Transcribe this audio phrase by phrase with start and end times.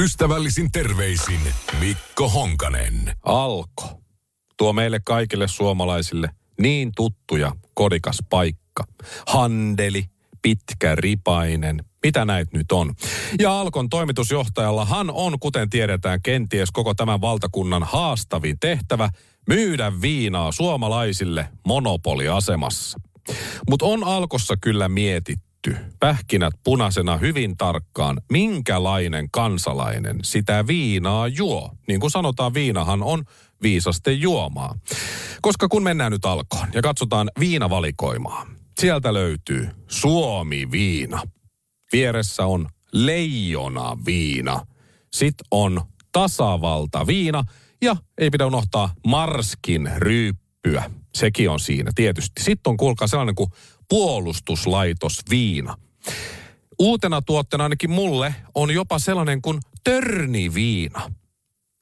[0.00, 1.40] Ystävällisin terveisin
[1.80, 3.12] Mikko Honkanen.
[3.22, 4.00] Alko
[4.56, 8.84] tuo meille kaikille suomalaisille niin tuttu ja kodikas paikka.
[9.26, 10.04] Handeli,
[10.42, 12.94] pitkä ripainen, mitä näitä nyt on.
[13.38, 19.10] Ja Alkon toimitusjohtajallahan on, kuten tiedetään, kenties koko tämän valtakunnan haastavin tehtävä
[19.48, 23.00] myydä viinaa suomalaisille monopoliasemassa.
[23.70, 25.49] Mutta on Alkossa kyllä mietitty,
[26.00, 31.74] pähkinät punaisena hyvin tarkkaan, minkälainen kansalainen sitä viinaa juo.
[31.88, 33.24] Niin kuin sanotaan, viinahan on
[33.62, 34.74] viisasten juomaa.
[35.42, 38.46] Koska kun mennään nyt alkoon ja katsotaan viinavalikoimaa,
[38.80, 41.22] sieltä löytyy Suomi-viina.
[41.92, 44.66] Vieressä on leijona viina.
[45.12, 45.80] Sitten on
[46.12, 47.44] tasavalta viina
[47.82, 50.90] ja ei pidä unohtaa Marskin ryyppyä.
[51.14, 52.42] Sekin on siinä tietysti.
[52.42, 53.50] Sitten on kuulkaa sellainen kuin
[53.90, 55.76] puolustuslaitos viina.
[56.78, 61.10] Uutena tuotteena ainakin mulle on jopa sellainen kuin törniviina.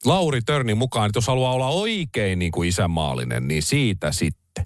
[0.05, 4.65] Lauri Törnin mukaan, että jos haluaa olla oikein niin kuin isänmaallinen, niin siitä sitten.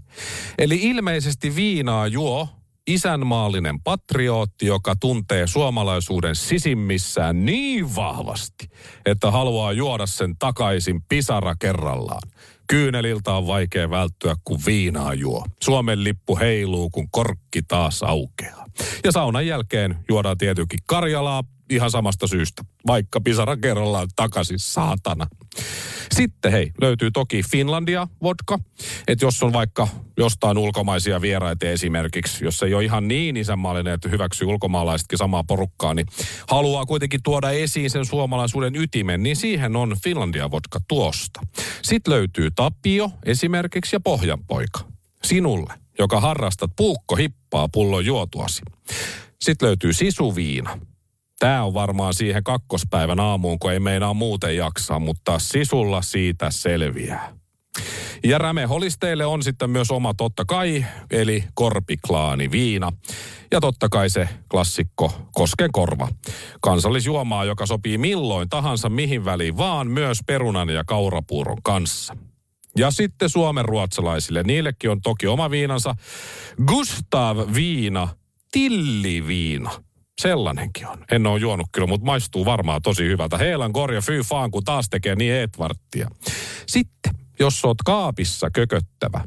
[0.58, 2.47] Eli ilmeisesti viinaa juo
[2.88, 8.70] isänmaallinen patriootti, joka tuntee suomalaisuuden sisimmissään niin vahvasti,
[9.06, 12.30] että haluaa juoda sen takaisin pisara kerrallaan.
[12.67, 15.45] Kyyneliltä on vaikea välttyä, kun viinaa juo.
[15.64, 18.66] Suomen lippu heiluu, kun korkki taas aukeaa.
[19.03, 21.44] Ja saunan jälkeen juodaan tietenkin Karjalaa
[21.75, 22.63] ihan samasta syystä.
[22.88, 25.27] Vaikka pisara kerrallaan takaisin, saatana.
[26.11, 28.59] Sitten hei, löytyy toki Finlandia vodka.
[29.07, 34.09] Että jos on vaikka jostain ulkomaisia vieraita esimerkiksi, jos ei ole ihan niin isänmaallinen, että
[34.09, 36.07] hyväksyy ulkomaalaisetkin samaa porukkaa, niin
[36.50, 41.41] haluaa kuitenkin tuoda esiin sen suomalaisuuden ytimen, niin siihen on Finlandia vodka tuosta.
[41.81, 44.79] Sitten löytyy Tapio esimerkiksi ja Pohjanpoika.
[45.23, 48.62] Sinulle, joka harrastat puukko hippaa pullon juotuasi.
[49.41, 50.79] Sitten löytyy sisuviina.
[51.44, 57.34] Tämä on varmaan siihen kakkospäivän aamuun, kun ei meinaa muuten jaksaa, mutta sisulla siitä selviää.
[58.24, 62.92] Ja Räme Holisteille on sitten myös oma totta kai, eli Korpiklaani viina.
[63.52, 66.08] Ja totta kai se klassikko Kosken korva.
[66.62, 72.18] Kansallisjuomaa, joka sopii milloin tahansa mihin väliin, vaan myös perunan ja kaurapuuron kanssa.
[72.78, 75.96] Ja sitten suomen ruotsalaisille, niillekin on toki oma viinansa.
[76.66, 78.08] Gustav Viina,
[78.52, 79.72] Tilliviina.
[80.23, 81.06] Sellainenkin on.
[81.11, 83.38] En ole juonut kyllä, mutta maistuu varmaan tosi hyvältä.
[83.38, 86.09] Heilan korja fy faan, kun taas tekee niin Edwardtia.
[86.67, 89.22] Sitten, jos oot kaapissa kököttävä,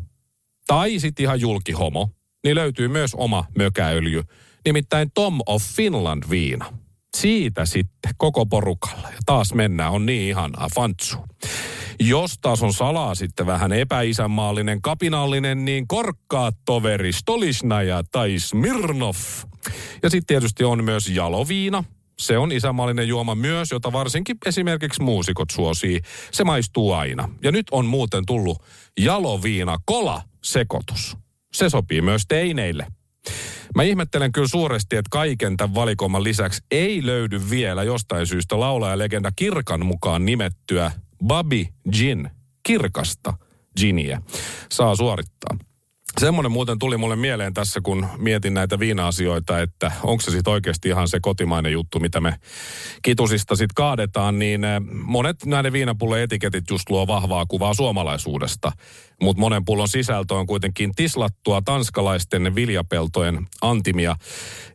[0.66, 2.10] tai sitten ihan julkihomo,
[2.44, 4.22] niin löytyy myös oma mökäöljy,
[4.64, 6.72] nimittäin Tom of Finland viina.
[7.16, 9.08] Siitä sitten koko porukalla.
[9.08, 11.16] Ja taas mennään, on niin ihanaa, fantsu.
[12.00, 19.14] Jos taas on salaa sitten vähän epäisänmaallinen, kapinallinen, niin korkkaat toveri Stolisnaja tai Smirnov.
[20.02, 21.84] Ja sitten tietysti on myös jaloviina.
[22.18, 26.00] Se on isämaallinen juoma myös, jota varsinkin esimerkiksi muusikot suosii.
[26.32, 27.28] Se maistuu aina.
[27.42, 28.62] Ja nyt on muuten tullut
[29.00, 31.16] jaloviina kola sekoitus.
[31.52, 32.86] Se sopii myös teineille.
[33.74, 39.30] Mä ihmettelen kyllä suuresti, että kaiken tämän valikoiman lisäksi ei löydy vielä jostain syystä laulaja-legenda
[39.36, 40.92] Kirkan mukaan nimettyä
[41.24, 42.30] Babi Gin,
[42.62, 43.34] kirkasta
[43.80, 44.22] giniä,
[44.70, 45.58] saa suorittaa.
[46.20, 50.88] Semmoinen muuten tuli mulle mieleen tässä, kun mietin näitä viina-asioita, että onko se sitten oikeasti
[50.88, 52.34] ihan se kotimainen juttu, mitä me
[53.02, 58.72] kitusista sitten kaadetaan, niin eh, monet näiden viinapullen etiketit just luo vahvaa kuvaa suomalaisuudesta.
[59.22, 64.16] Mutta monen pullon sisältö on kuitenkin tislattua tanskalaisten viljapeltojen antimia.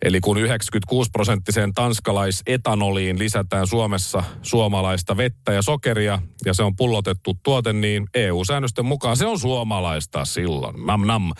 [0.02, 7.38] Eli kun 96 prosenttiseen tanskalaisetanoliin lisätään Suomessa suomalaista vettä ja sokeria, ja se on pullotettu
[7.44, 10.86] tuote, niin EU-säännösten mukaan se on suomalaista silloin.
[10.86, 11.31] Nam nam.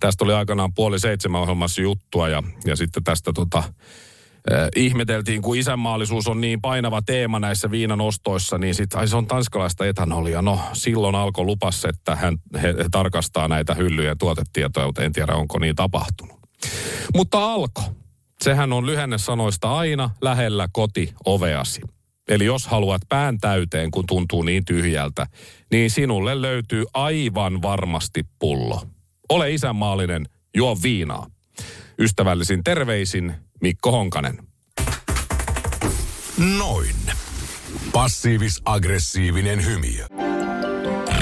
[0.00, 5.56] Tästä oli aikanaan puoli seitsemän ohjelmassa juttua, ja, ja sitten tästä tota, äh, ihmeteltiin, kun
[5.56, 10.42] isänmaallisuus on niin painava teema näissä viinan ostoissa, niin sitten se on tanskalaista etanolia.
[10.42, 15.34] No, silloin alkoi lupas, että hän he, he tarkastaa näitä hyllyjä tuotetietoja, mutta en tiedä,
[15.34, 16.38] onko niin tapahtunut.
[17.14, 17.82] Mutta alko.
[18.40, 21.80] Sehän on lyhenne sanoista aina lähellä koti oveasi.
[22.28, 25.26] Eli jos haluat pään täyteen, kun tuntuu niin tyhjältä,
[25.72, 28.82] niin sinulle löytyy aivan varmasti pullo.
[29.28, 30.26] Ole isänmaallinen,
[30.56, 31.26] juo viinaa.
[31.98, 34.38] Ystävällisin terveisin Mikko Honkanen.
[36.58, 36.96] Noin.
[37.92, 39.88] Passiivis-aggressiivinen hymy.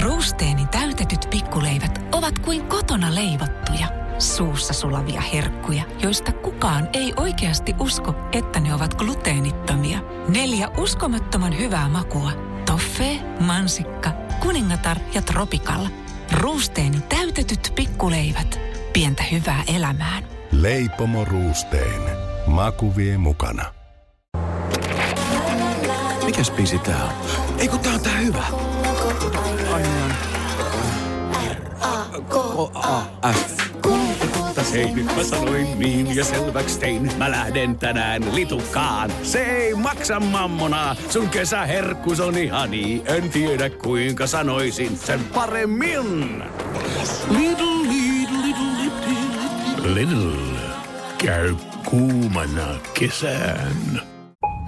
[0.03, 3.87] Ruusteeni täytetyt pikkuleivät ovat kuin kotona leivottuja,
[4.19, 9.99] suussa sulavia herkkuja, joista kukaan ei oikeasti usko, että ne ovat gluteenittomia.
[10.29, 12.33] Neljä uskomattoman hyvää makua.
[12.67, 14.11] Toffee, mansikka,
[14.41, 15.89] kuningatar ja tropikalla.
[16.33, 18.61] Ruusteeni täytetyt pikkuleivät.
[18.93, 20.25] Pientä hyvää elämään.
[20.53, 22.01] Leipomo Ruusteen.
[22.47, 23.75] Maku vie mukana.
[26.25, 27.13] Mikäs biisi tää on?
[27.59, 28.45] Ei kun tää on tää hyvä.
[33.33, 33.66] F.
[34.73, 37.13] Hei, nyt mä sanoin niin ja selväks tein.
[37.19, 39.13] Mä lähden tänään litukaan.
[39.23, 40.97] Se ei maksa mammona.
[41.11, 43.03] Sun kesäherkkus on ihani.
[43.05, 46.43] En tiedä kuinka sanoisin sen paremmin.
[47.31, 50.61] Little, little, little, little, little.
[51.19, 51.57] Käy
[51.91, 54.03] kuumana kesään.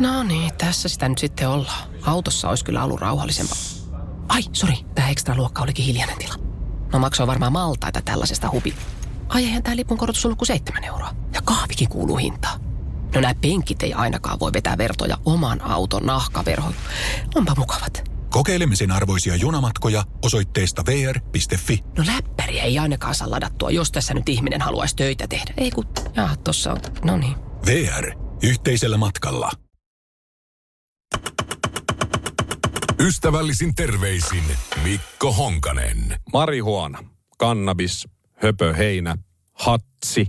[0.00, 1.88] No niin, tässä sitä nyt sitten ollaan.
[2.06, 3.58] Autossa olisi kyllä ollut rauhallisempaa.
[4.28, 6.34] Ai, sori, tämä ekstra luokka olikin hiljainen tila.
[6.92, 8.74] No maksoi varmaan maltaita tällaisesta hupi.
[9.28, 11.14] Ai eihän tämä lipun korotus ollut kuin seitsemän euroa.
[11.34, 12.60] Ja kahvikin kuuluu hintaan.
[13.14, 16.74] No nämä penkit ei ainakaan voi vetää vertoja oman auton nahkaverhoon.
[17.34, 18.10] Onpa mukavat.
[18.30, 21.84] Kokeilemisen arvoisia junamatkoja osoitteesta vr.fi.
[21.98, 25.54] No läppäriä ei ainakaan saa ladattua, jos tässä nyt ihminen haluaisi töitä tehdä.
[25.56, 25.84] Ei kun,
[26.16, 27.36] jaa, tossa on, no niin.
[27.66, 28.12] VR.
[28.42, 29.50] Yhteisellä matkalla.
[33.00, 34.44] Ystävällisin terveisin
[34.82, 36.16] Mikko Honkanen.
[36.32, 37.04] Marihuana,
[37.38, 38.08] kannabis,
[38.42, 39.16] höpöheinä,
[39.52, 40.26] hatsi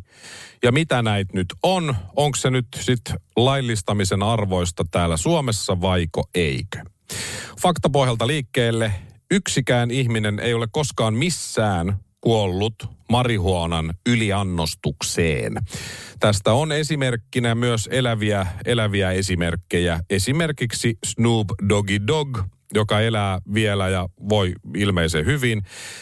[0.63, 1.95] ja mitä näitä nyt on?
[2.15, 6.83] Onko se nyt sitten laillistamisen arvoista täällä Suomessa vaiko eikö?
[7.61, 8.91] Faktapohjalta liikkeelle.
[9.31, 15.53] Yksikään ihminen ei ole koskaan missään kuollut marihuonan yliannostukseen.
[16.19, 19.99] Tästä on esimerkkinä myös eläviä, eläviä esimerkkejä.
[20.09, 22.39] Esimerkiksi Snoop Doggy Dog,
[22.73, 25.61] joka elää vielä ja voi ilmeisen hyvin.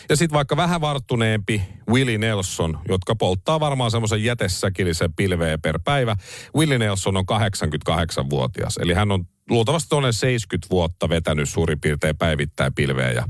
[0.10, 6.16] Ja sitten vaikka vähän varttuneempi Willie Nelson, jotka polttaa varmaan semmoisen jätesäkillisen pilveä per päivä.
[6.56, 12.74] Willie Nelson on 88-vuotias, eli hän on luultavasti tuonne 70 vuotta vetänyt suurin piirtein päivittäin
[12.74, 13.26] pilveä ja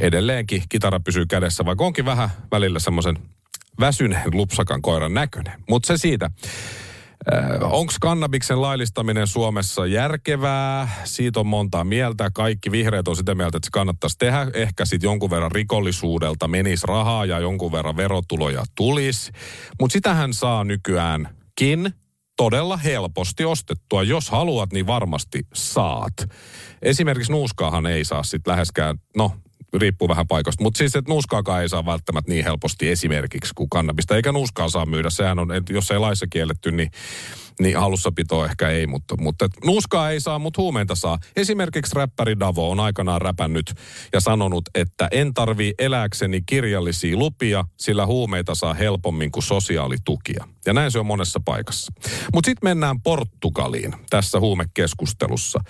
[0.00, 3.18] edelleenkin kitara pysyy kädessä, vaikka onkin vähän välillä semmoisen
[3.80, 5.64] väsyneen lupsakan koiran näköinen.
[5.68, 6.30] Mutta se siitä.
[7.60, 10.88] Onko kannabiksen laillistaminen Suomessa järkevää?
[11.04, 12.30] Siitä on montaa mieltä.
[12.34, 14.46] Kaikki vihreät on sitä mieltä, että se kannattaisi tehdä.
[14.54, 19.32] Ehkä sitten jonkun verran rikollisuudelta menisi rahaa ja jonkun verran verotuloja tulisi.
[19.80, 21.92] Mutta sitähän saa nykyäänkin
[22.36, 24.02] todella helposti ostettua.
[24.02, 26.14] Jos haluat, niin varmasti saat.
[26.82, 29.32] Esimerkiksi nuuskaahan ei saa sitten läheskään, no
[29.74, 30.62] riippuu vähän paikasta.
[30.62, 34.16] Mutta siis, että nuuskaakaan ei saa välttämättä niin helposti esimerkiksi kuin kannabista.
[34.16, 35.10] Eikä nuuskaa saa myydä.
[35.10, 36.90] Sehän on, jos ei laissa kielletty, niin
[37.58, 41.18] niin hallussapito ehkä ei, mutta, mutta et, nuuskaa ei saa, mutta huumeita saa.
[41.36, 43.74] Esimerkiksi räppäri Davo on aikanaan räpännyt
[44.12, 50.48] ja sanonut, että en tarvii elääkseni kirjallisia lupia, sillä huumeita saa helpommin kuin sosiaalitukia.
[50.66, 51.92] Ja näin se on monessa paikassa.
[52.34, 55.60] Mutta sitten mennään Portugaliin tässä huumekeskustelussa.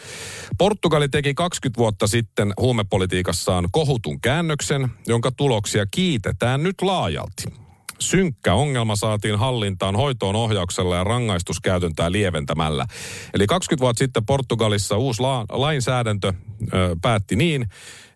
[0.58, 7.67] Portugali teki 20 vuotta sitten huumepolitiikassaan kohutun käännöksen, jonka tuloksia kiitetään nyt laajalti
[7.98, 12.86] synkkä ongelma saatiin hallintaan hoitoon ohjauksella ja rangaistuskäytäntää lieventämällä.
[13.34, 16.32] Eli 20 vuotta sitten Portugalissa uusi la- lainsäädäntö
[16.72, 17.66] ö, päätti niin,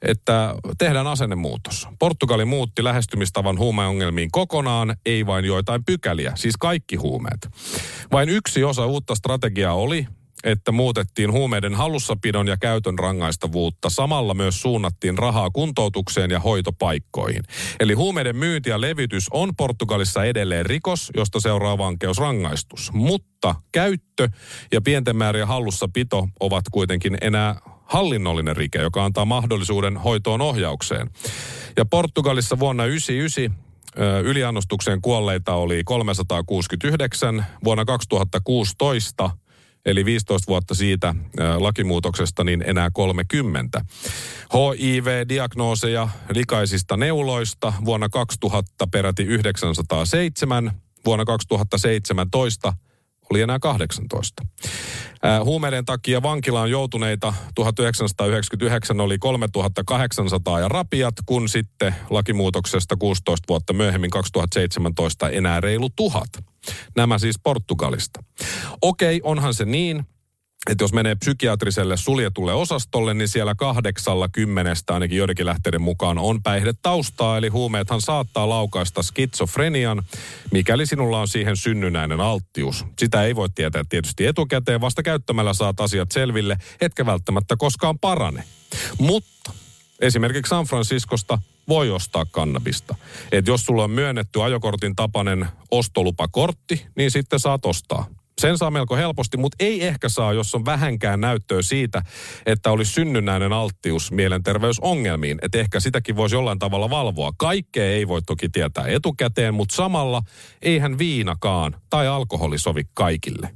[0.02, 1.88] että tehdään asennemuutos.
[1.98, 7.48] Portugali muutti lähestymistavan huumeongelmiin kokonaan, ei vain joitain pykäliä, siis kaikki huumeet.
[8.12, 10.06] Vain yksi osa uutta strategiaa oli,
[10.44, 13.90] että muutettiin huumeiden hallussapidon ja käytön rangaistavuutta.
[13.90, 17.42] Samalla myös suunnattiin rahaa kuntoutukseen ja hoitopaikkoihin.
[17.80, 22.92] Eli huumeiden myynti ja levytys on Portugalissa edelleen rikos, josta seuraa vankeusrangaistus.
[22.92, 24.28] Mutta käyttö
[24.72, 31.10] ja pienten määrien hallussapito ovat kuitenkin enää hallinnollinen rike, joka antaa mahdollisuuden hoitoon ohjaukseen.
[31.76, 33.72] Ja Portugalissa vuonna 1999
[34.24, 39.30] yliannostukseen kuolleita oli 369, vuonna 2016
[39.86, 41.14] eli 15 vuotta siitä
[41.58, 43.84] lakimuutoksesta, niin enää 30.
[44.54, 50.72] HIV-diagnooseja likaisista neuloista vuonna 2000 peräti 907,
[51.04, 52.72] vuonna 2017
[53.32, 54.42] oli enää 18.
[55.44, 64.10] Huumeiden takia vankilaan joutuneita 1999 oli 3800 ja rapiat, kun sitten lakimuutoksesta 16 vuotta myöhemmin
[64.10, 66.28] 2017 enää reilu tuhat.
[66.96, 68.24] Nämä siis Portugalista.
[68.82, 70.06] Okei, onhan se niin,
[70.70, 76.42] että jos menee psykiatriselle suljetulle osastolle, niin siellä kahdeksalla kymmenestä ainakin joidenkin lähteiden mukaan on
[76.42, 80.02] päihdetaustaa, eli huumeethan saattaa laukaista skitsofrenian,
[80.52, 82.84] mikäli sinulla on siihen synnynäinen alttius.
[82.98, 88.44] Sitä ei voi tietää tietysti etukäteen, vasta käyttämällä saat asiat selville, etkä välttämättä koskaan parane.
[88.98, 89.52] Mutta
[90.00, 91.38] esimerkiksi San Franciscosta
[91.68, 92.94] voi ostaa kannabista.
[93.32, 98.06] Et jos sulla on myönnetty ajokortin tapainen ostolupakortti, niin sitten saat ostaa.
[98.40, 102.02] Sen saa melko helposti, mutta ei ehkä saa, jos on vähänkään näyttöä siitä,
[102.46, 105.38] että olisi synnynnäinen alttius mielenterveysongelmiin.
[105.42, 107.32] Että ehkä sitäkin voisi jollain tavalla valvoa.
[107.38, 110.22] Kaikkea ei voi toki tietää etukäteen, mutta samalla
[110.62, 113.50] eihän viinakaan tai alkoholi sovi kaikille.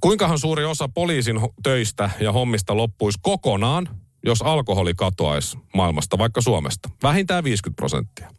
[0.00, 3.88] Kuinkahan suuri osa poliisin töistä ja hommista loppuisi kokonaan,
[4.26, 6.90] jos alkoholi katoaisi maailmasta, vaikka Suomesta?
[7.02, 8.30] Vähintään 50 prosenttia.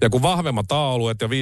[0.00, 1.32] Ja kun vahvemmat A-alueet ja 5,5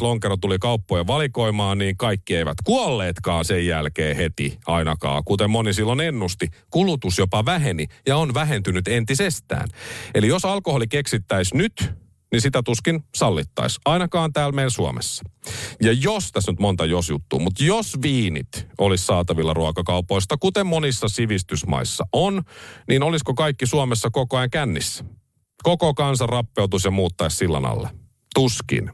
[0.00, 5.22] lonkero tuli kauppojen valikoimaan, niin kaikki eivät kuolleetkaan sen jälkeen heti ainakaan.
[5.24, 9.68] Kuten moni silloin ennusti, kulutus jopa väheni ja on vähentynyt entisestään.
[10.14, 11.92] Eli jos alkoholi keksittäisi nyt,
[12.32, 15.24] niin sitä tuskin sallittaisi, ainakaan täällä meidän Suomessa.
[15.82, 21.08] Ja jos, tässä nyt monta jos juttua, mutta jos viinit olisi saatavilla ruokakaupoista, kuten monissa
[21.08, 22.42] sivistysmaissa on,
[22.88, 25.04] niin olisiko kaikki Suomessa koko ajan kännissä?
[25.62, 27.90] Koko kansa rappeutus ja muuttaisi sillan alle.
[28.34, 28.90] Tuskin.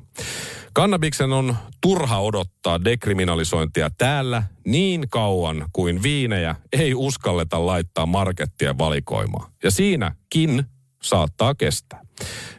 [0.73, 9.53] Kannabiksen on turha odottaa dekriminalisointia täällä niin kauan kuin viinejä ei uskalleta laittaa markettien valikoimaan.
[9.63, 10.65] Ja siinäkin
[11.03, 12.01] saattaa kestää.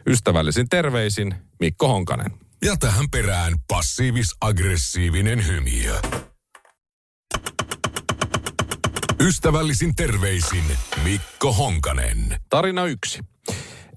[0.06, 2.30] Ystävällisin terveisin Mikko Honkanen.
[2.64, 6.00] Ja tähän perään passiivis-aggressiivinen hymiö.
[9.20, 10.64] Ystävällisin terveisin
[11.04, 12.38] Mikko Honkanen.
[12.50, 13.20] Tarina yksi.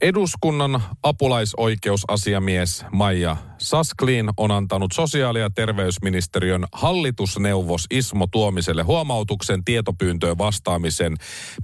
[0.01, 11.15] Eduskunnan apulaisoikeusasiamies Maija Sasklin on antanut sosiaali- ja terveysministeriön hallitusneuvos Ismo Tuomiselle huomautuksen tietopyyntöön vastaamisen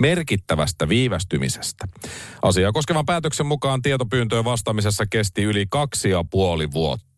[0.01, 1.87] merkittävästä viivästymisestä.
[2.41, 7.08] Asiaa koskevan päätöksen mukaan tietopyyntöön vastaamisessa kesti yli kaksi ja puoli vuotta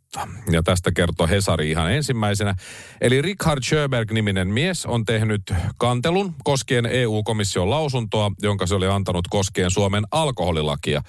[0.51, 2.55] ja tästä kertoo Hesari ihan ensimmäisenä.
[3.01, 5.41] Eli Richard Sjöberg-niminen mies on tehnyt
[5.77, 11.01] kantelun koskien EU-komission lausuntoa, jonka se oli antanut koskien Suomen alkoholilakia.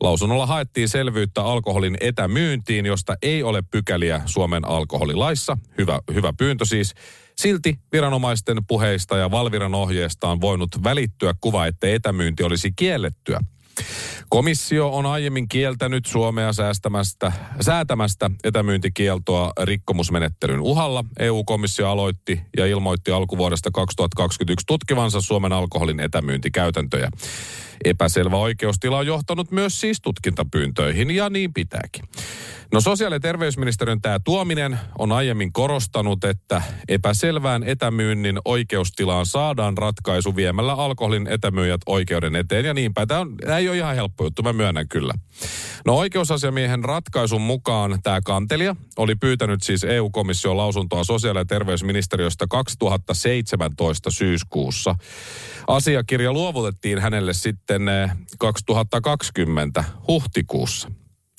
[0.00, 5.58] Lausunnolla haettiin selvyyttä alkoholin etämyyntiin, josta ei ole pykäliä Suomen alkoholilaissa.
[5.78, 6.94] Hyvä, hyvä pyyntö siis.
[7.36, 13.40] Silti viranomaisten puheista ja Valviran ohjeesta on voinut välittyä kuva, että etämyynti olisi kiellettyä.
[14.28, 21.04] Komissio on aiemmin kieltänyt Suomea säästämästä, säätämästä etämyyntikieltoa rikkomusmenettelyn uhalla.
[21.18, 27.10] EU-komissio aloitti ja ilmoitti alkuvuodesta 2021 tutkivansa Suomen alkoholin etämyyntikäytäntöjä.
[27.84, 32.04] Epäselvä oikeustila on johtanut myös siis tutkintapyyntöihin ja niin pitääkin.
[32.72, 40.36] No sosiaali- ja terveysministeriön tämä tuominen on aiemmin korostanut, että epäselvään etämyynnin oikeustilaan saadaan ratkaisu
[40.36, 43.06] viemällä alkoholin etämyyjät oikeuden eteen ja niinpä.
[43.06, 45.14] Tämä, on, tämä ei ole ihan helppo juttu, mä myönnän kyllä.
[45.86, 54.10] No oikeusasiamiehen ratkaisun mukaan tämä kantelija oli pyytänyt siis EU-komission lausuntoa sosiaali- ja terveysministeriöstä 2017
[54.10, 54.94] syyskuussa.
[55.66, 57.82] Asiakirja luovutettiin hänelle sitten
[58.38, 60.88] 2020 huhtikuussa.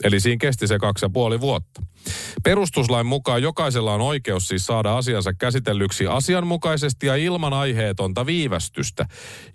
[0.03, 1.81] Eli siinä kesti se kaksi ja puoli vuotta.
[2.43, 9.05] Perustuslain mukaan jokaisella on oikeus siis saada asiansa käsitellyksi asianmukaisesti ja ilman aiheetonta viivästystä.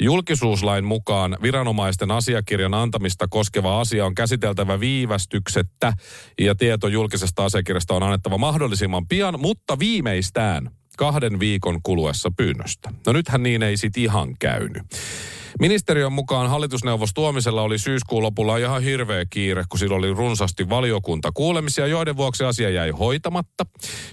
[0.00, 5.92] Julkisuuslain mukaan viranomaisten asiakirjan antamista koskeva asia on käsiteltävä viivästyksettä
[6.40, 12.92] ja tieto julkisesta asiakirjasta on annettava mahdollisimman pian, mutta viimeistään kahden viikon kuluessa pyynnöstä.
[13.06, 14.82] No nythän niin ei sit ihan käynyt.
[15.60, 21.86] Ministeriön mukaan hallitusneuvos Tuomisella oli syyskuun lopulla ihan hirveä kiire, kun sillä oli runsaasti valiokuntakuulemisia,
[21.86, 23.66] joiden vuoksi asia jäi hoitamatta.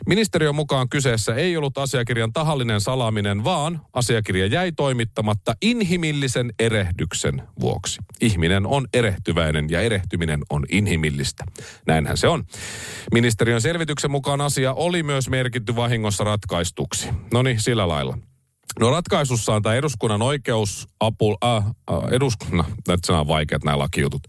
[0.08, 8.00] Ministeriön mukaan kyseessä ei ollut asiakirjan tahallinen salaaminen, vaan asiakirja jäi toimittamatta inhimillisen erehdyksen vuoksi.
[8.22, 11.44] Ihminen on erehtyväinen ja erehtyminen on inhimillistä.
[11.88, 12.44] Näinhän se on.
[13.14, 17.10] Ministeriön selvityksen mukaan asia oli myös merkitty vahingossa ratkaistuksi.
[17.34, 18.18] No niin, sillä lailla.
[18.80, 21.63] No ratkaisussaan tämä eduskunnan oikeusapu, äh, äh,
[22.12, 24.22] eduskunnan, näitä on vaikeat nämä lakijutut.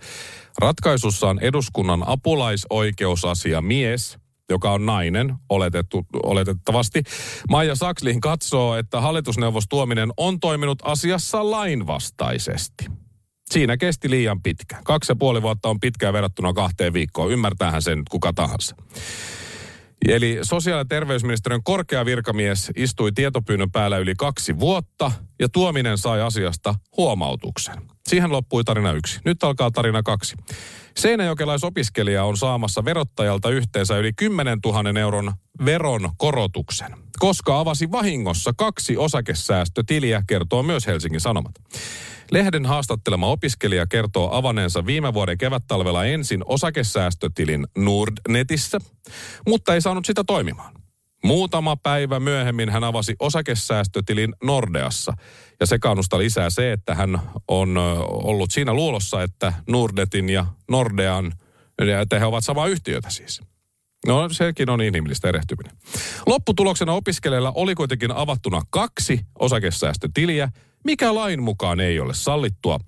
[0.58, 4.18] Ratkaisussaan eduskunnan apulaisoikeusasiamies,
[4.50, 7.02] joka on nainen, oletettu, oletettavasti.
[7.50, 12.87] Maija Sakslin katsoo, että hallitusneuvos Tuominen on toiminut asiassa lainvastaisesti.
[13.50, 14.78] Siinä kesti liian pitkä.
[14.84, 17.30] Kaksi ja puoli vuotta on pitkään verrattuna kahteen viikkoon.
[17.30, 18.76] Ymmärtäähän sen kuka tahansa.
[20.09, 26.21] Eli sosiaali- ja terveysministeriön korkea virkamies istui tietopyynnön päällä yli kaksi vuotta ja tuominen sai
[26.21, 27.91] asiasta huomautuksen.
[28.09, 29.21] Siihen loppui tarina yksi.
[29.25, 30.37] Nyt alkaa tarina kaksi.
[30.97, 35.32] Seinäjokelaisopiskelija on saamassa verottajalta yhteensä yli 10 000 euron
[35.64, 41.54] veron korotuksen, koska avasi vahingossa kaksi osakesäästötiliä, kertoo myös Helsingin Sanomat.
[42.30, 48.78] Lehden haastattelema opiskelija kertoo avaneensa viime vuoden kevättalvella ensin osakesäästötilin Nordnetissä,
[49.49, 50.81] mutta ei saanut sitä toimimaan.
[51.24, 55.12] Muutama päivä myöhemmin hän avasi osakesäästötilin Nordeassa.
[55.60, 61.32] Ja sekaannusta lisää se, että hän on ollut siinä luulossa, että Nordnetin ja Nordean,
[62.02, 63.40] että he ovat samaa yhtiötä siis.
[64.06, 65.76] No sekin on inhimillistä erehtyminen.
[66.26, 70.48] Lopputuloksena opiskelijalla oli kuitenkin avattuna kaksi osakesäästötiliä,
[70.84, 72.80] mikä lain mukaan ei ole sallittua.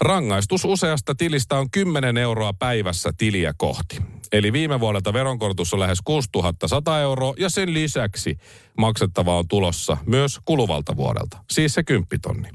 [0.00, 3.96] Rangaistus useasta tilistä on 10 euroa päivässä tiliä kohti.
[4.32, 8.36] Eli viime vuodelta veronkorotus on lähes 6100 euroa ja sen lisäksi
[8.78, 11.44] maksettava on tulossa myös kuluvalta vuodelta.
[11.50, 12.48] Siis se kymppitonni.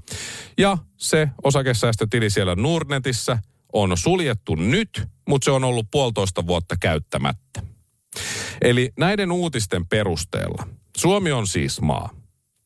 [0.57, 3.37] Ja se osakesäästötili siellä Nordnetissä
[3.73, 7.61] on suljettu nyt, mutta se on ollut puolitoista vuotta käyttämättä.
[8.61, 12.09] Eli näiden uutisten perusteella Suomi on siis maa,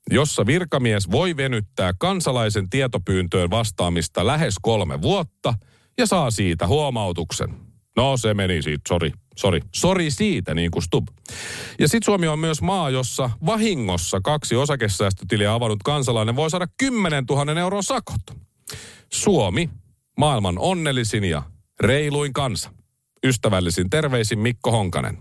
[0.10, 5.54] jossa virkamies voi venyttää kansalaisen tietopyyntöön vastaamista lähes kolme vuotta
[5.98, 7.65] ja saa siitä huomautuksen.
[7.96, 9.62] No se meni siitä, sori, sori.
[9.76, 11.08] Sori siitä, niin kuin Stub.
[11.80, 17.26] Ja sitten Suomi on myös maa, jossa vahingossa kaksi osakesäästötiliä avannut kansalainen voi saada 10
[17.30, 18.22] 000 euron sakot.
[19.14, 19.70] Suomi,
[20.18, 21.44] maailman onnellisin ja
[21.80, 22.72] reiluin kansa.
[23.26, 25.18] Ystävällisin terveisin Mikko Honkanen.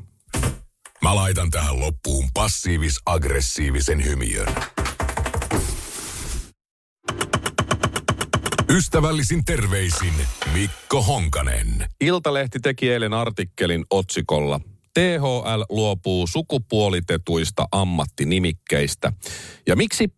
[1.03, 4.55] Mä laitan tähän loppuun passiivis-aggressiivisen hymiön.
[8.71, 10.15] Ystävällisin terveisin
[10.53, 11.87] Mikko Honkanen.
[12.01, 14.61] Iltalehti teki eilen artikkelin otsikolla
[14.95, 19.13] THL luopuu sukupuolitetuista ammattinimikkeistä.
[19.67, 20.09] Ja miksi?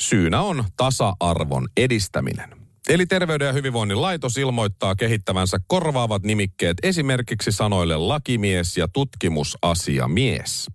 [0.00, 2.50] Syynä on tasa-arvon edistäminen.
[2.88, 10.66] Eli Terveyden ja hyvinvoinnin laitos ilmoittaa kehittävänsä korvaavat nimikkeet esimerkiksi sanoille lakimies ja tutkimusasiamies.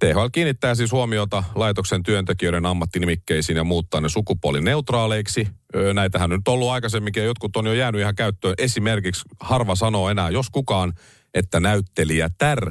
[0.00, 5.48] THL kiinnittää siis huomiota laitoksen työntekijöiden ammattinimikkeisiin ja muuttaa ne sukupuolineutraaleiksi.
[5.94, 8.54] Näitähän on nyt ollut aikaisemminkin ja jotkut on jo jäänyt ihan käyttöön.
[8.58, 10.92] Esimerkiksi harva sanoo enää, jos kukaan,
[11.34, 12.70] että näyttelijä tär.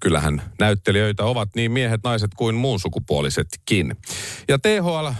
[0.00, 3.96] Kyllähän näyttelijöitä ovat niin miehet, naiset kuin muun sukupuolisetkin.
[4.48, 5.14] Ja THL äh,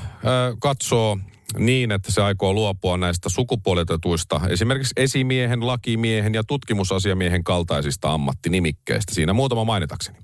[0.60, 1.18] katsoo
[1.58, 9.14] niin, että se aikoo luopua näistä sukupuolitetuista, esimerkiksi esimiehen, lakimiehen ja tutkimusasiamiehen kaltaisista ammattinimikkeistä.
[9.14, 10.18] Siinä muutama mainitakseni.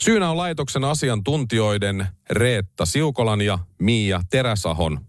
[0.00, 5.00] Syynä on laitoksen asiantuntijoiden Reetta Siukolan ja Miia Teräsahon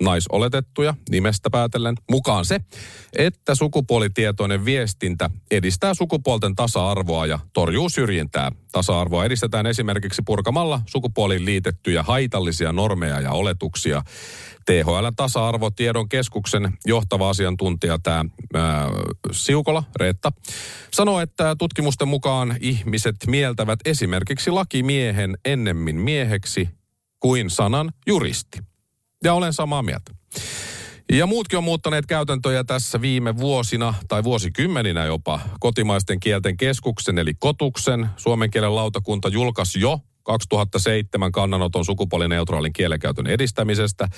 [0.00, 2.60] naisoletettuja nimestä päätellen mukaan se,
[3.18, 8.52] että sukupuolitietoinen viestintä edistää sukupuolten tasa-arvoa ja torjuu syrjintää.
[8.72, 14.02] Tasa-arvoa edistetään esimerkiksi purkamalla sukupuoliin liitettyjä haitallisia normeja ja oletuksia.
[14.66, 18.88] THL tasa-arvotiedon keskuksen johtava asiantuntija tämä ää,
[19.32, 20.32] Siukola, Reetta,
[20.92, 26.68] sanoo, että tutkimusten mukaan ihmiset mieltävät esimerkiksi lakimiehen ennemmin mieheksi
[27.20, 28.69] kuin sanan juristi.
[29.24, 30.12] Ja olen samaa mieltä.
[31.12, 35.40] Ja muutkin on muuttaneet käytäntöjä tässä viime vuosina tai vuosikymmeninä jopa.
[35.60, 44.08] Kotimaisten kielten keskuksen eli Kotuksen suomen kielen lautakunta julkaisi jo 2007 kannanoton sukupuolineutraalin kielenkäytön edistämisestä.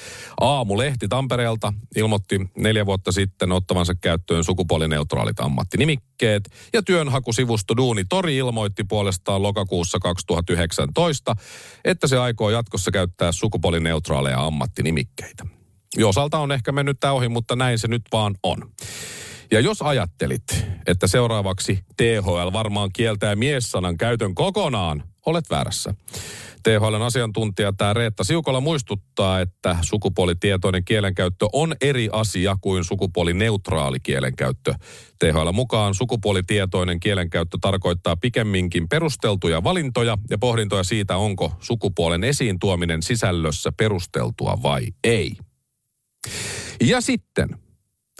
[0.40, 6.42] Aamulehti Tampereelta ilmoitti neljä vuotta sitten ottavansa käyttöön sukupuolineutraalit ammattinimikkeet.
[6.72, 11.34] Ja työnhakusivusto Duuni Tori ilmoitti puolestaan lokakuussa 2019,
[11.84, 15.46] että se aikoo jatkossa käyttää sukupuolineutraaleja ammattinimikkeitä.
[16.04, 18.70] Osalta on ehkä mennyt tämä ohi, mutta näin se nyt vaan on.
[19.52, 20.42] Ja jos ajattelit,
[20.86, 25.94] että seuraavaksi THL varmaan kieltää miessanan käytön kokonaan, olet väärässä.
[26.62, 34.74] THLn asiantuntija tämä Reetta Siukola muistuttaa, että sukupuolitietoinen kielenkäyttö on eri asia kuin sukupuolineutraali kielenkäyttö.
[35.18, 43.02] THL mukaan sukupuolitietoinen kielenkäyttö tarkoittaa pikemminkin perusteltuja valintoja ja pohdintoja siitä, onko sukupuolen esiin tuominen
[43.02, 45.36] sisällössä perusteltua vai ei.
[46.80, 47.48] Ja sitten,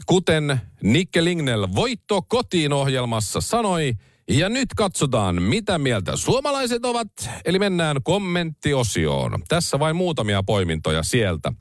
[0.06, 3.92] kuten Nikke Lignell Voitto kotiin ohjelmassa sanoi,
[4.32, 7.08] ja nyt katsotaan, mitä mieltä suomalaiset ovat.
[7.44, 9.42] Eli mennään kommenttiosioon.
[9.48, 11.52] Tässä vain muutamia poimintoja sieltä.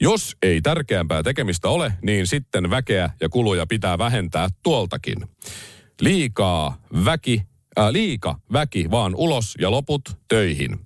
[0.00, 5.16] Jos ei tärkeämpää tekemistä ole, niin sitten väkeä ja kuluja pitää vähentää tuoltakin.
[6.00, 7.42] Liikaa väki,
[7.78, 10.78] äh, liika väki vaan ulos ja loput töihin.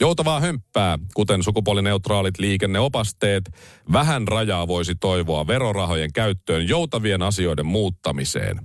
[0.00, 3.50] Joutavaa hömppää, kuten sukupuolineutraalit liikenneopasteet,
[3.92, 8.60] vähän rajaa voisi toivoa verorahojen käyttöön joutavien asioiden muuttamiseen.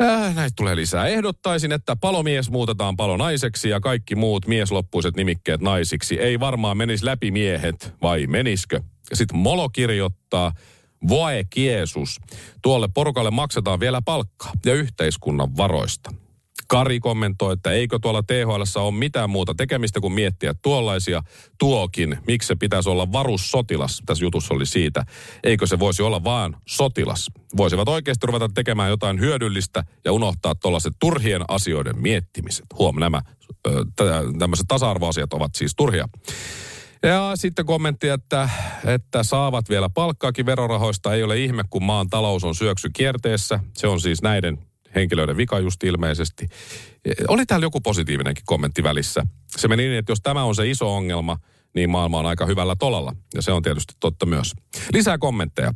[0.00, 1.06] Äh, näitä tulee lisää.
[1.06, 6.20] Ehdottaisin, että palomies muutetaan palonaiseksi ja kaikki muut miesloppuiset nimikkeet naisiksi.
[6.20, 8.80] Ei varmaan menisi läpi miehet, vai meniskö?
[9.12, 10.52] Sitten Molo kirjoittaa,
[11.08, 12.20] Voe Kiesus.
[12.62, 16.21] Tuolle porukalle maksetaan vielä palkkaa ja yhteiskunnan varoista.
[16.68, 21.22] Kari kommentoi, että eikö tuolla THL ole mitään muuta tekemistä kuin miettiä tuollaisia.
[21.58, 24.02] Tuokin, miksi se pitäisi olla varussotilas.
[24.06, 25.04] Tässä jutussa oli siitä.
[25.44, 27.26] Eikö se voisi olla vaan sotilas?
[27.56, 32.66] Voisivat oikeasti ruveta tekemään jotain hyödyllistä ja unohtaa tuollaiset turhien asioiden miettimiset.
[32.78, 33.22] Huom, nämä
[34.38, 36.08] tämmöiset tasa-arvoasiat ovat siis turhia.
[37.02, 38.48] Ja sitten kommentti, että,
[38.86, 41.14] että saavat vielä palkkaakin verorahoista.
[41.14, 43.60] Ei ole ihme, kun maan talous on syöksy kierteessä.
[43.76, 44.58] Se on siis näiden
[44.94, 46.48] henkilöiden vika just ilmeisesti.
[47.28, 49.26] Oli täällä joku positiivinenkin kommentti välissä.
[49.56, 51.38] Se meni niin, että jos tämä on se iso ongelma,
[51.74, 53.14] niin maailma on aika hyvällä tolalla.
[53.34, 54.52] Ja se on tietysti totta myös.
[54.92, 55.72] Lisää kommentteja.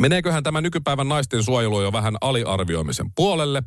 [0.00, 3.62] Meneeköhän tämä nykypäivän naisten suojelu jo vähän aliarvioimisen puolelle?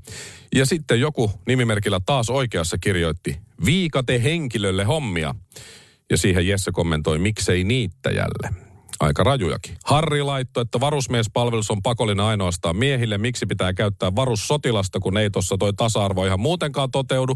[0.55, 5.35] Ja sitten joku nimimerkillä taas oikeassa kirjoitti, viikate henkilölle hommia.
[6.09, 8.70] Ja siihen Jesse kommentoi, miksei niittäjälle.
[9.01, 9.77] Aika rajujakin.
[9.85, 13.17] Harri laittoi, että varusmiespalvelus on pakollinen ainoastaan miehille.
[13.17, 17.35] Miksi pitää käyttää varussotilasta, kun ei tuossa toi tasa-arvo ihan muutenkaan toteudu.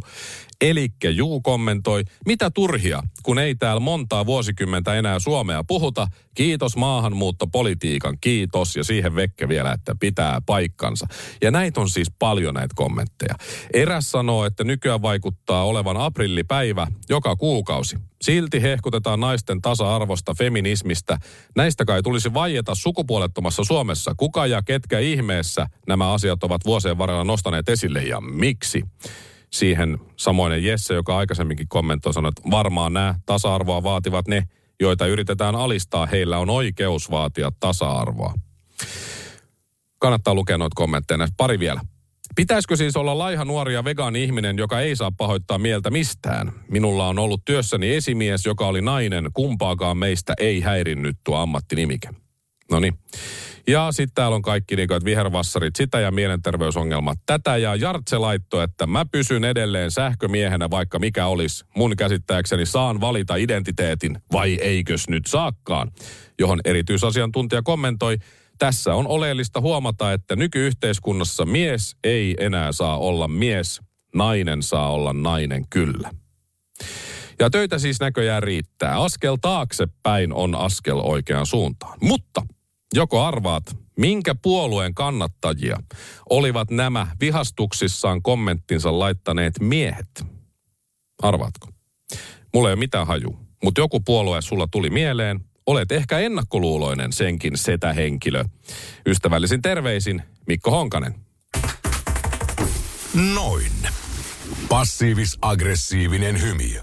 [0.61, 6.07] Elikke Juu kommentoi, mitä turhia, kun ei täällä montaa vuosikymmentä enää Suomea puhuta.
[6.35, 8.75] Kiitos maahanmuuttopolitiikan, kiitos.
[8.75, 11.07] Ja siihen vekke vielä, että pitää paikkansa.
[11.41, 13.35] Ja näitä on siis paljon näitä kommentteja.
[13.73, 17.97] Eräs sanoo, että nykyään vaikuttaa olevan aprillipäivä joka kuukausi.
[18.25, 21.17] Silti hehkutetaan naisten tasa-arvosta, feminismistä.
[21.55, 24.13] Näistä kai tulisi vaieta sukupuolettomassa Suomessa.
[24.17, 28.83] Kuka ja ketkä ihmeessä nämä asiat ovat vuosien varrella nostaneet esille ja miksi?
[29.53, 34.43] Siihen samoinen Jesse, joka aikaisemminkin kommentoi, sanoi, että varmaan nämä tasa-arvoa vaativat ne,
[34.79, 36.05] joita yritetään alistaa.
[36.05, 38.33] Heillä on oikeus vaatia tasa-arvoa.
[39.99, 41.27] Kannattaa lukea noita kommentteja.
[41.37, 41.81] Pari vielä.
[42.35, 46.51] Pitäisikö siis olla laiha nuori ja vegaani ihminen, joka ei saa pahoittaa mieltä mistään?
[46.71, 49.29] Minulla on ollut työssäni esimies, joka oli nainen.
[49.33, 52.09] Kumpaakaan meistä ei häirinnyt tuo ammattinimike.
[52.71, 52.93] No niin.
[53.67, 57.57] Ja sitten täällä on kaikki niin kuin, että vihervassarit, sitä ja mielenterveysongelmat, tätä.
[57.57, 61.65] Ja Jartse laittoi, että mä pysyn edelleen sähkömiehenä, vaikka mikä olisi.
[61.75, 65.91] Mun käsittääkseni saan valita identiteetin, vai eikös nyt saakkaan?
[66.39, 68.17] Johon erityisasiantuntija kommentoi,
[68.57, 73.81] tässä on oleellista huomata, että nykyyhteiskunnassa mies ei enää saa olla mies,
[74.15, 76.11] nainen saa olla nainen kyllä.
[77.39, 79.01] Ja töitä siis näköjään riittää.
[79.01, 81.97] Askel taaksepäin on askel oikeaan suuntaan.
[82.01, 82.41] Mutta
[82.95, 83.63] joko arvaat,
[83.99, 85.77] minkä puolueen kannattajia
[86.29, 90.25] olivat nämä vihastuksissaan kommenttinsa laittaneet miehet?
[91.21, 91.67] Arvaatko?
[92.53, 97.57] Mulla ei ole mitään haju, mutta joku puolue sulla tuli mieleen, Olet ehkä ennakkoluuloinen senkin
[97.57, 98.45] setähenkilö.
[99.05, 101.15] Ystävällisin terveisin Mikko Honkanen.
[103.33, 103.71] Noin.
[104.69, 106.81] Passiivis-aggressiivinen hymy.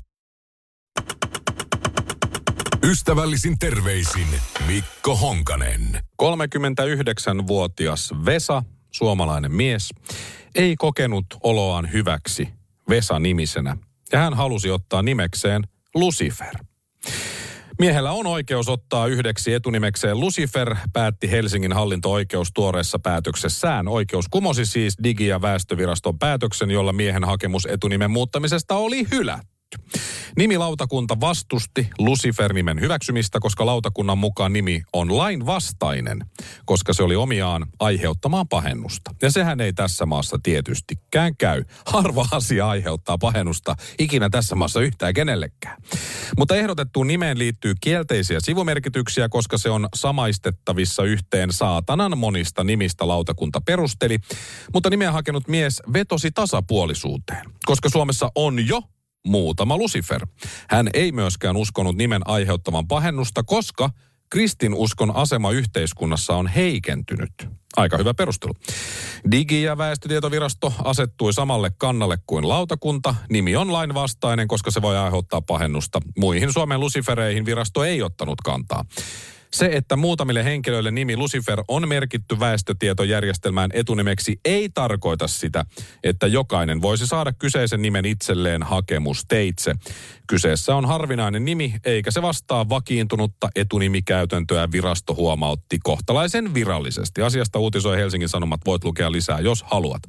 [2.83, 4.27] Ystävällisin terveisin
[4.67, 6.01] Mikko Honkanen.
[6.23, 9.91] 39-vuotias Vesa, suomalainen mies,
[10.55, 12.49] ei kokenut oloaan hyväksi
[12.89, 13.77] Vesa-nimisenä.
[14.13, 15.63] Ja hän halusi ottaa nimekseen
[15.95, 16.55] Lucifer.
[17.83, 23.89] Miehellä on oikeus ottaa yhdeksi etunimekseen Lucifer, päätti Helsingin hallinto-oikeus tuoreessa päätöksessään.
[23.89, 29.52] Oikeus kumosi siis Digi- ja väestöviraston päätöksen, jolla miehen hakemus etunimen muuttamisesta oli hylätty.
[30.37, 36.19] Nimilautakunta vastusti Lucifer-nimen hyväksymistä, koska lautakunnan mukaan nimi on lain vastainen,
[36.65, 39.15] koska se oli omiaan aiheuttamaan pahennusta.
[39.23, 41.65] Ja sehän ei tässä maassa tietystikään käy.
[41.87, 45.77] Harva asia aiheuttaa pahennusta ikinä tässä maassa yhtään kenellekään.
[46.39, 53.61] Mutta ehdotettuun nimeen liittyy kielteisiä sivumerkityksiä, koska se on samaistettavissa yhteen saatanan monista nimistä lautakunta
[53.61, 54.19] perusteli.
[54.75, 58.83] Mutta nimeä hakenut mies vetosi tasapuolisuuteen, koska Suomessa on jo
[59.27, 60.27] muutama Lucifer.
[60.69, 63.91] Hän ei myöskään uskonut nimen aiheuttavan pahennusta, koska
[64.31, 67.33] kristinuskon asema yhteiskunnassa on heikentynyt.
[67.77, 68.53] Aika hyvä perustelu.
[69.31, 73.15] Digi- ja väestötietovirasto asettui samalle kannalle kuin lautakunta.
[73.31, 76.01] Nimi on lainvastainen, koska se voi aiheuttaa pahennusta.
[76.19, 78.85] Muihin Suomen lucifereihin virasto ei ottanut kantaa.
[79.55, 85.65] Se, että muutamille henkilöille nimi Lucifer on merkitty väestötietojärjestelmään etunimeksi, ei tarkoita sitä,
[86.05, 89.75] että jokainen voisi saada kyseisen nimen itselleen hakemusteitse.
[90.27, 97.23] Kyseessä on harvinainen nimi, eikä se vastaa vakiintunutta etunimikäytäntöä, virasto huomautti kohtalaisen virallisesti.
[97.23, 100.03] Asiasta uutisoi Helsingin Sanomat, voit lukea lisää, jos haluat.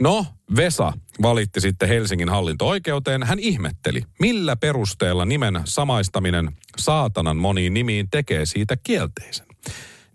[0.00, 3.22] No, Vesa valitti sitten Helsingin hallinto-oikeuteen.
[3.22, 9.46] Hän ihmetteli, millä perusteella nimen samaistaminen saatanan moniin nimiin tekee siitä kielteisen.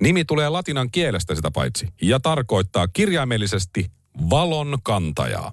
[0.02, 3.92] Nimi tulee latinan kielestä sitä paitsi ja tarkoittaa kirjaimellisesti
[4.30, 5.52] valon kantajaa.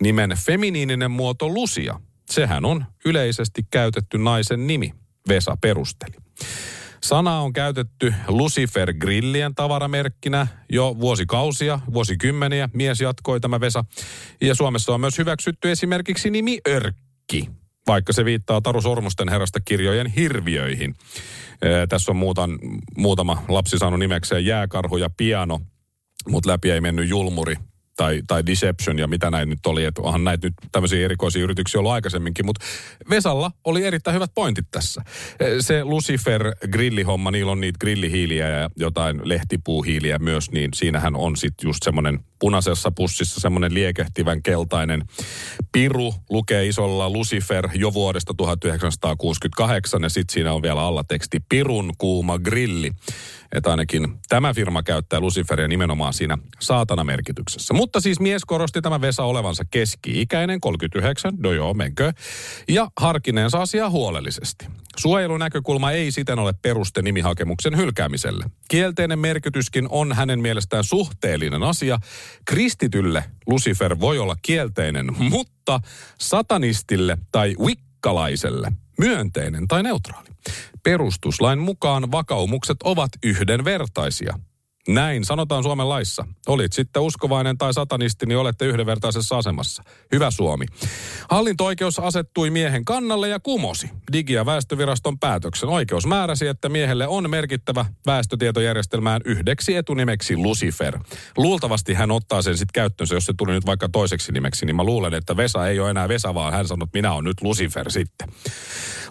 [0.00, 2.00] Nimen feminiininen muoto Lusia,
[2.30, 4.94] sehän on yleisesti käytetty naisen nimi,
[5.28, 6.14] Vesa perusteli.
[7.02, 12.68] Sana on käytetty Lucifer Grillien tavaramerkkinä jo vuosikausia, vuosikymmeniä.
[12.72, 13.84] Mies jatkoi tämä Vesa.
[14.40, 17.50] Ja Suomessa on myös hyväksytty esimerkiksi nimi Örkki,
[17.86, 20.94] vaikka se viittaa Taru Sormusten herrasta kirjojen hirviöihin.
[21.62, 22.58] Ee, tässä on muutan,
[22.96, 25.60] muutama lapsi saanut nimekseen jääkarhu ja piano,
[26.28, 27.56] mutta läpi ei mennyt julmuri
[27.98, 29.84] tai, tai Deception ja mitä näin nyt oli.
[29.84, 32.64] Että onhan näitä nyt tämmöisiä erikoisia yrityksiä ollut aikaisemminkin, mutta
[33.10, 35.02] Vesalla oli erittäin hyvät pointit tässä.
[35.60, 41.68] Se Lucifer grillihomma, niillä on niitä grillihiiliä ja jotain lehtipuuhiiliä myös, niin siinähän on sitten
[41.68, 45.04] just semmoinen punaisessa pussissa semmoinen liekehtivän keltainen
[45.72, 51.92] piru, lukee isolla Lucifer jo vuodesta 1968 ja sitten siinä on vielä alla teksti Pirun
[51.98, 52.92] kuuma grilli.
[53.52, 57.74] Että ainakin tämä firma käyttää Luciferia nimenomaan siinä saatana-merkityksessä.
[57.74, 62.12] Mutta siis mies korosti tämä Vesa olevansa keski-ikäinen, 39, no joo, menkö,
[62.68, 64.66] ja harkineensa asiaa huolellisesti.
[64.98, 68.44] Suojelunäkökulma ei siten ole peruste nimihakemuksen hylkäämiselle.
[68.68, 71.98] Kielteinen merkityskin on hänen mielestään suhteellinen asia.
[72.44, 75.80] Kristitylle Lucifer voi olla kielteinen, mutta
[76.20, 80.28] satanistille tai wikkalaiselle myönteinen tai neutraali.
[80.82, 84.38] Perustuslain mukaan vakaumukset ovat yhdenvertaisia.
[84.88, 86.26] Näin sanotaan Suomen laissa.
[86.46, 89.82] Olit sitten uskovainen tai satanisti, niin olette yhdenvertaisessa asemassa.
[90.12, 90.66] Hyvä Suomi.
[91.30, 95.68] Hallinto-oikeus asettui miehen kannalle ja kumosi Digi- ja väestöviraston päätöksen.
[95.68, 100.98] Oikeus määräsi, että miehelle on merkittävä väestötietojärjestelmään yhdeksi etunimeksi Lucifer.
[101.36, 104.84] Luultavasti hän ottaa sen sitten käyttöönsä, jos se tuli nyt vaikka toiseksi nimeksi, niin mä
[104.84, 107.90] luulen, että Vesa ei ole enää Vesa, vaan hän sanoo, että minä olen nyt Lucifer
[107.90, 108.28] sitten.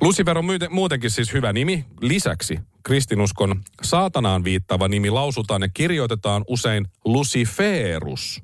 [0.01, 1.85] Lucifer on muutenkin siis hyvä nimi.
[2.01, 8.43] Lisäksi kristinuskon saatanaan viittava nimi lausutaan ja kirjoitetaan usein Luciferus,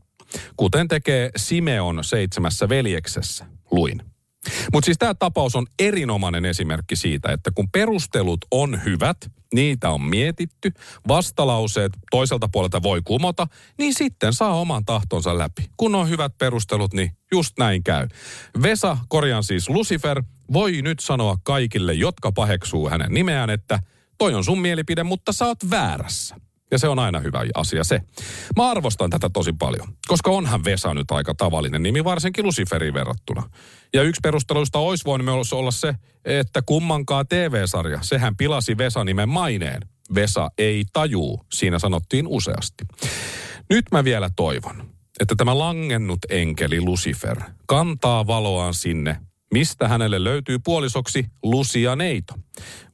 [0.58, 4.02] kuten tekee Simeon seitsemässä veljeksessä, luin.
[4.74, 9.18] Mutta siis tämä tapaus on erinomainen esimerkki siitä, että kun perustelut on hyvät,
[9.54, 10.72] niitä on mietitty,
[11.08, 15.70] vastalauseet toiselta puolelta voi kumota, niin sitten saa oman tahtonsa läpi.
[15.78, 18.08] Kun on hyvät perustelut, niin just näin käy.
[18.62, 23.80] Vesa, korjaan siis Lucifer, voi nyt sanoa kaikille, jotka paheksuu hänen nimeään, että
[24.24, 26.36] toi on sun mielipide, mutta sä oot väärässä.
[26.72, 28.02] Ja se on aina hyvä asia se.
[28.56, 33.50] Mä arvostan tätä tosi paljon, koska onhan Vesa nyt aika tavallinen nimi, varsinkin Luciferiin verrattuna.
[33.94, 35.94] Ja yksi perusteluista olisi voinut olla se,
[36.26, 39.82] että kummankaan TV-sarja, sehän pilasi Vesa-nimen maineen.
[40.16, 42.84] Vesa ei tajuu, siinä sanottiin useasti.
[43.70, 49.18] Nyt mä vielä toivon, että tämä langennut enkeli Lucifer kantaa valoaan sinne,
[49.54, 52.34] mistä hänelle löytyy puolisoksi Lucia Neito.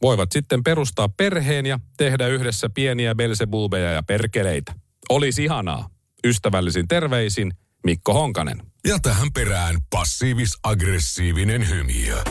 [0.01, 4.73] Voivat sitten perustaa perheen ja tehdä yhdessä pieniä belsebubeja ja perkeleitä.
[5.09, 5.89] Olisi ihanaa.
[6.25, 8.61] Ystävällisin terveisin Mikko Honkanen.
[8.87, 12.23] Ja tähän perään passiivis-aggressiivinen hymiö.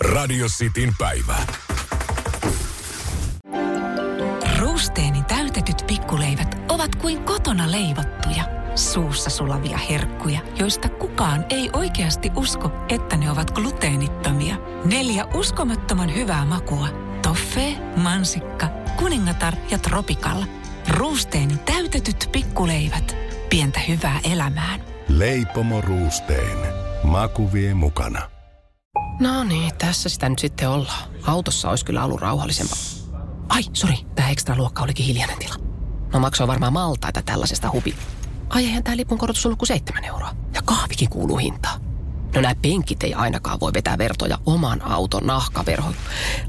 [0.00, 1.36] Radio Cityn päivä.
[4.58, 8.44] Ruusteeni täytetyt pikkuleivät ovat kuin kotona leivottuja,
[8.78, 14.56] suussa sulavia herkkuja, joista kukaan ei oikeasti usko, että ne ovat gluteenittomia.
[14.84, 16.88] Neljä uskomattoman hyvää makua.
[17.22, 20.46] Toffee, mansikka, kuningatar ja tropikalla.
[20.88, 23.16] Ruusteeni täytetyt pikkuleivät.
[23.50, 24.84] Pientä hyvää elämään.
[25.08, 26.58] Leipomo Ruusteen.
[27.02, 28.30] Maku vie mukana.
[29.20, 31.08] No niin, tässä sitä nyt sitten ollaan.
[31.26, 32.78] Autossa olisi kyllä ollut rauhallisempaa.
[33.48, 35.54] Ai, sori, tämä ekstra luokka olikin hiljainen tila.
[36.12, 37.94] No maksoi varmaan maltaita tällaisesta hupi.
[38.48, 40.36] Ai eihän tämä lipun korotus ollut kuin seitsemän euroa.
[40.54, 41.80] Ja kahvikin kuuluu hintaan.
[42.34, 45.94] No nämä penkit ei ainakaan voi vetää vertoja oman auton nahkaverhoon.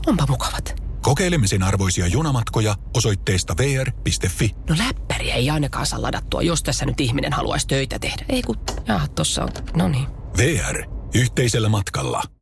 [0.07, 0.75] Onpa mukavat.
[1.01, 4.55] Kokeilemisen arvoisia junamatkoja osoitteesta vr.fi.
[4.69, 8.25] No läppäriä ei ainakaan saa ladattua, jos tässä nyt ihminen haluaisi töitä tehdä.
[8.29, 8.55] Ei kun,
[8.88, 10.07] jaa, tossa on, no niin.
[10.38, 10.83] VR.
[11.15, 12.23] Yhteisellä matkalla.